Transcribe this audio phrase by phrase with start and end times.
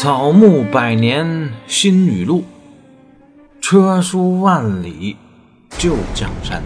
[0.00, 2.44] 草木百年新雨露，
[3.60, 5.16] 车书万里
[5.70, 6.62] 旧江山。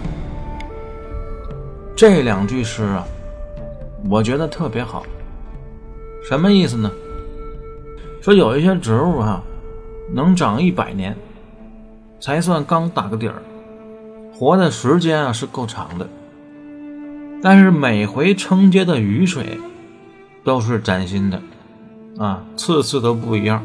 [1.97, 3.07] 这两句诗啊，
[4.11, 5.03] 我觉得特别好。
[6.29, 6.93] 什么意思呢？
[8.21, 9.43] 说有一些植物啊，
[10.13, 11.17] 能长一百年，
[12.21, 13.43] 才算刚打个底儿，
[14.35, 16.07] 活的时间啊是够长的。
[17.43, 19.59] 但是每回承接的雨水，
[20.45, 21.41] 都是崭新的。
[22.19, 23.65] 啊，次次都不一样。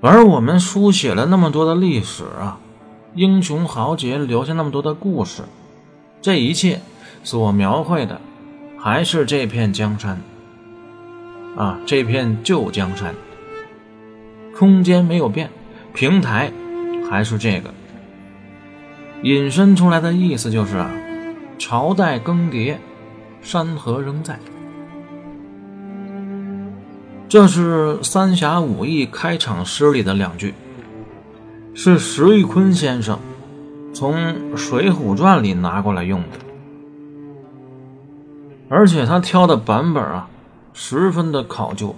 [0.00, 2.58] 而我们书写了那么多的历史啊，
[3.14, 5.42] 英雄豪杰留下那么多的故事，
[6.22, 6.80] 这一切
[7.24, 8.20] 所描绘的
[8.78, 10.20] 还是这片江山
[11.56, 13.14] 啊，这片旧江山。
[14.56, 15.50] 空间没有变，
[15.92, 16.52] 平台
[17.10, 17.74] 还是这个。
[19.22, 20.90] 引申出来的意思就是啊，
[21.58, 22.76] 朝代更迭，
[23.42, 24.38] 山河仍在。
[27.28, 30.54] 这是《三侠五义》开场诗里的两句，
[31.74, 33.18] 是石玉坤先生
[33.92, 34.16] 从
[34.56, 36.38] 《水浒传》里拿过来用的，
[38.70, 40.30] 而且他挑的版本啊，
[40.72, 41.94] 十分的考究，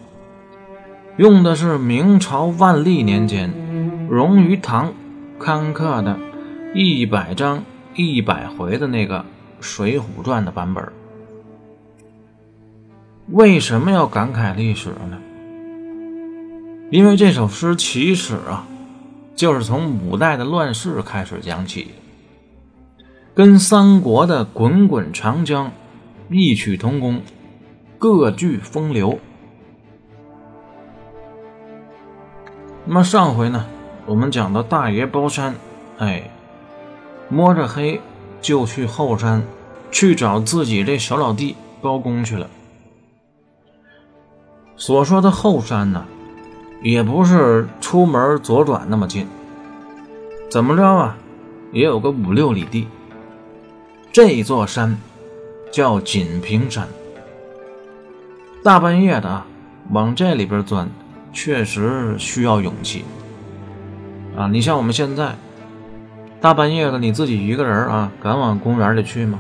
[1.16, 3.54] 用的是明朝万历年间
[4.10, 4.92] 荣于堂
[5.38, 6.18] 刊刻的
[6.74, 7.62] 一百章
[7.94, 9.20] 一百回的那个
[9.60, 10.84] 《水浒传》的版本。
[13.32, 15.18] 为什么要感慨历史呢？
[16.90, 18.66] 因为这首诗起始啊，
[19.36, 21.92] 就是从五代的乱世开始讲起，
[23.32, 25.70] 跟三国的滚滚长江
[26.28, 27.22] 异曲同工，
[28.00, 29.20] 各具风流。
[32.84, 33.64] 那么上回呢，
[34.06, 35.54] 我们讲到大爷包山，
[35.98, 36.28] 哎，
[37.28, 38.00] 摸着黑
[38.40, 39.44] 就去后山
[39.92, 42.50] 去找自己这小老弟包公去了。
[44.80, 46.02] 所说的后山呢？
[46.80, 49.26] 也不是出门左转那么近，
[50.50, 51.14] 怎么着啊？
[51.70, 52.88] 也有个五六里地。
[54.10, 54.96] 这座山
[55.70, 56.88] 叫锦屏山。
[58.64, 59.42] 大半夜的
[59.90, 60.88] 往这里边钻，
[61.30, 63.04] 确实需要勇气
[64.34, 64.48] 啊！
[64.48, 65.34] 你像我们现在
[66.40, 69.38] 大半夜的，你自己一个人啊，敢往公园里去吗？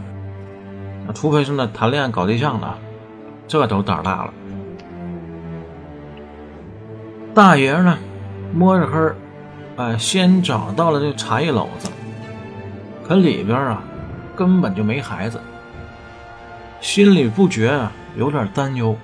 [1.14, 2.74] 除非是那谈恋爱搞对象的，
[3.48, 4.34] 这都胆大了。
[7.32, 7.96] 大爷呢，
[8.52, 9.14] 摸着黑
[9.76, 11.88] 哎，先找到了这茶叶篓子，
[13.06, 13.82] 可里边啊，
[14.34, 15.40] 根本就没孩子，
[16.80, 18.96] 心里不觉啊有点担忧。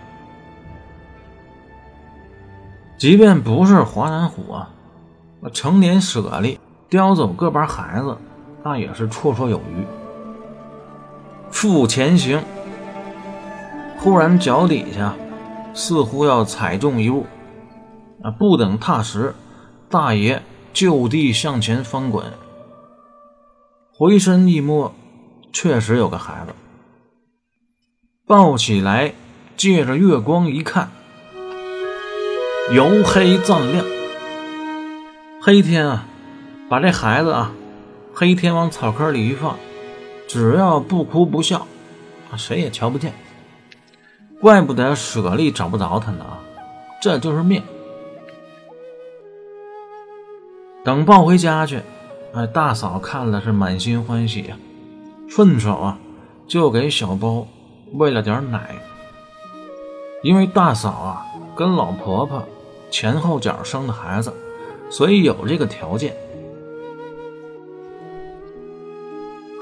[2.98, 4.68] 即便不是华南虎啊，
[5.52, 6.58] 成年舍利
[6.90, 8.16] 叼走个把孩子，
[8.64, 9.86] 那也是绰绰有余。
[11.50, 12.42] 付前行，
[13.98, 15.14] 忽然脚底下
[15.72, 17.24] 似乎要踩中一物。
[18.22, 18.30] 啊！
[18.30, 19.34] 不等踏实，
[19.88, 22.32] 大爷就地向前翻滚，
[23.92, 24.94] 回身一摸，
[25.52, 26.54] 确实有个孩子。
[28.26, 29.14] 抱起来，
[29.56, 30.90] 借着月光一看，
[32.72, 33.84] 油黑锃亮。
[35.40, 36.06] 黑天啊，
[36.68, 37.52] 把这孩子啊，
[38.12, 39.56] 黑天往草坑里一放，
[40.26, 41.66] 只要不哭不笑，
[42.36, 43.12] 谁也瞧不见。
[44.40, 46.40] 怪不得舍利找不着他呢啊，
[47.00, 47.62] 这就是命。
[50.86, 51.82] 等抱回家去，
[52.32, 54.56] 哎，大嫂看了是满心欢喜呀，
[55.28, 55.98] 顺手啊
[56.46, 57.44] 就给小包
[57.94, 58.76] 喂了点奶。
[60.22, 61.26] 因为大嫂啊
[61.56, 62.46] 跟老婆婆
[62.88, 64.32] 前后脚生的孩子，
[64.88, 66.16] 所以有这个条件。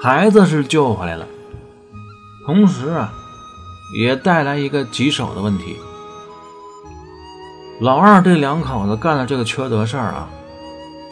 [0.02, 1.26] 孩子是救回来了，
[2.44, 3.14] 同时啊
[3.98, 5.78] 也带来一个棘手的问题：
[7.80, 10.28] 老二这两口子干了这个缺德事儿啊。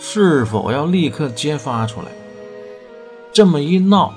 [0.05, 2.09] 是否要立刻揭发出来？
[3.33, 4.13] 这么一闹，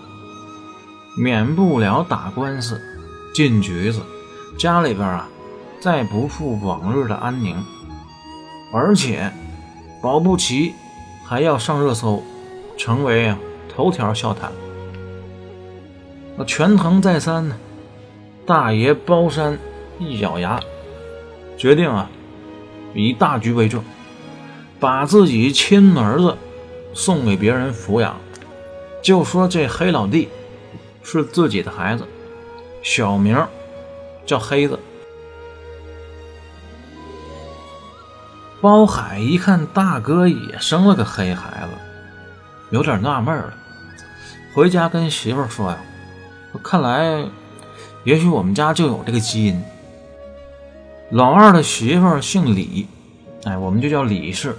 [1.16, 2.82] 免不了打官司、
[3.36, 4.02] 进局子，
[4.58, 5.30] 家里边啊，
[5.80, 7.56] 再不复往日的安宁。
[8.74, 9.32] 而且，
[10.02, 10.74] 保不齐
[11.24, 12.24] 还要上热搜，
[12.76, 13.38] 成为啊
[13.74, 14.52] 头条笑谈。
[16.36, 17.56] 那权衡再三呢，
[18.44, 19.58] 大爷包山
[20.00, 20.60] 一咬牙，
[21.56, 22.10] 决定啊，
[22.96, 23.84] 以大局为重。
[24.80, 26.38] 把自己亲儿子
[26.94, 28.18] 送给别人抚养，
[29.02, 30.30] 就说这黑老弟
[31.04, 32.06] 是自己的孩子，
[32.84, 33.46] 小名
[34.26, 34.80] 叫黑子。
[38.62, 41.70] 包海一看大哥也生了个黑孩子，
[42.72, 43.54] 有点纳闷了，
[44.54, 45.78] 回家跟媳妇说呀
[46.64, 47.26] ：“看来，
[48.04, 49.64] 也许我们家就有这个基因。”
[51.12, 52.88] 老二的媳妇姓李，
[53.46, 54.56] 哎，我们就叫李氏。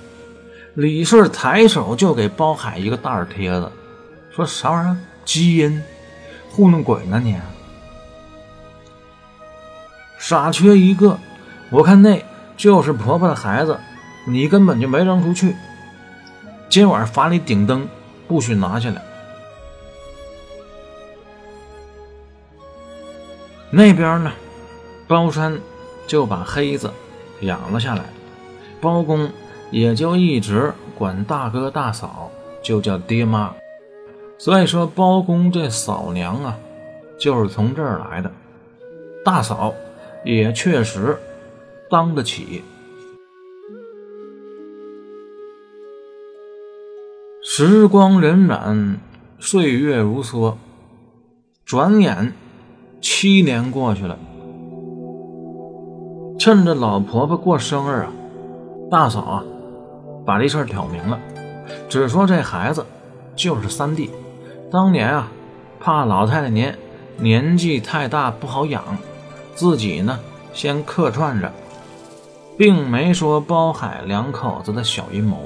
[0.75, 3.71] 李氏抬手就给包海一个大耳贴子，
[4.31, 4.97] 说啥玩意儿？
[5.25, 5.83] 基因
[6.51, 7.37] 糊弄鬼呢你？
[10.19, 11.19] 傻缺一个！
[11.71, 12.25] 我看那
[12.57, 13.79] 就是婆婆的孩子，
[14.27, 15.57] 你根本就没扔出去。
[16.69, 17.89] 今晚罚你顶灯，
[18.29, 19.03] 不许拿下来。
[23.71, 24.33] 那边呢，
[25.09, 25.59] 包山
[26.07, 26.93] 就把黑子
[27.41, 28.05] 养了下来，
[28.81, 29.29] 包公。
[29.73, 32.31] 也就一直管大哥大嫂
[32.63, 33.53] 就叫爹妈，
[34.39, 36.57] 所以说包公这嫂娘啊，
[37.19, 38.31] 就是从这儿来的。
[39.25, 39.75] 大嫂
[40.25, 41.19] 也确实
[41.91, 42.63] 当得起。
[47.43, 48.99] 时光荏苒，
[49.41, 50.55] 岁月如梭，
[51.65, 52.33] 转眼
[53.01, 54.17] 七年过去了。
[56.39, 58.13] 趁着老婆婆过生日啊，
[58.91, 59.45] 大嫂啊。
[60.25, 61.21] 把这事儿挑明了，
[61.89, 62.85] 只说这孩子
[63.37, 64.11] 就是三弟。
[64.73, 65.29] 当年啊，
[65.79, 66.75] 怕老太太您
[67.17, 68.83] 年纪太大不好养，
[69.55, 70.19] 自己呢
[70.53, 71.53] 先客串着，
[72.59, 75.45] 并没说包海两口子的小阴谋。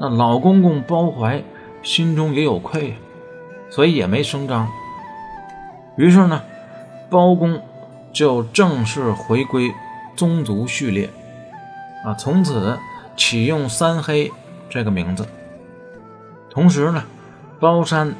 [0.00, 1.44] 那老公公包怀
[1.82, 2.94] 心中也有愧，
[3.68, 4.66] 所以也没声张。
[5.98, 6.42] 于是呢，
[7.10, 7.60] 包公
[8.10, 9.70] 就正式回归
[10.16, 11.10] 宗族序列
[12.04, 12.78] 啊，从此。
[13.16, 14.28] 启用三黑
[14.68, 15.24] 这个名字，
[16.50, 17.04] 同时呢，
[17.60, 18.12] 包山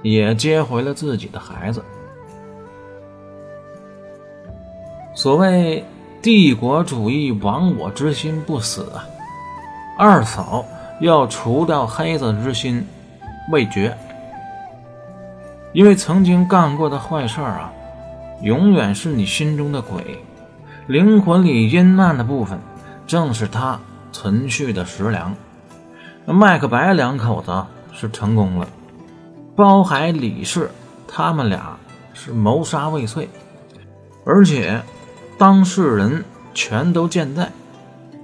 [0.00, 1.84] 也接回了自己的孩子。
[5.14, 5.84] 所谓
[6.22, 9.04] 帝国主义亡我之心不死啊，
[9.98, 10.64] 二嫂
[10.98, 12.82] 要除掉黑子之心
[13.50, 13.94] 未决，
[15.74, 17.70] 因为曾经干过的坏事啊，
[18.40, 20.02] 永远是你心中的鬼，
[20.86, 22.58] 灵魂里阴暗的部分，
[23.12, 23.78] 正是他。
[24.10, 25.34] 存续的食粮，
[26.26, 28.66] 麦克白两口子是成功了，
[29.54, 30.70] 包海李氏
[31.06, 31.78] 他们俩
[32.14, 33.28] 是谋杀未遂，
[34.26, 34.82] 而且
[35.38, 36.24] 当事人
[36.54, 37.50] 全都健在，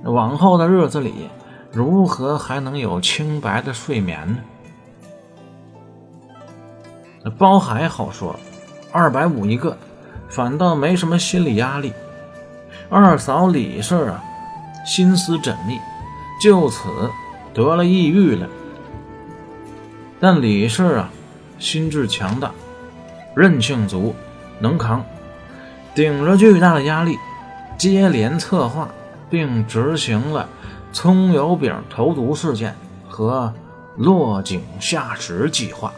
[0.05, 1.29] 往后的日子里
[1.73, 4.38] 如何还能有清白的睡眠
[7.25, 7.31] 呢？
[7.38, 8.38] 包海好说，
[8.93, 9.76] 二百五一个，
[10.29, 11.93] 反倒没什么心理压力。
[12.90, 14.23] 二嫂李氏啊。
[14.88, 15.79] 心思缜密，
[16.40, 16.88] 就此
[17.52, 18.49] 得了抑郁了。
[20.19, 21.11] 但李氏啊，
[21.58, 22.50] 心智强大，
[23.37, 24.14] 韧性足，
[24.61, 25.05] 能扛，
[25.94, 27.19] 顶着巨大的压力，
[27.76, 28.88] 接连策划
[29.29, 30.49] 并执行了
[30.90, 32.75] 葱油饼投毒事件
[33.06, 33.52] 和
[33.94, 35.93] 落井下石计划。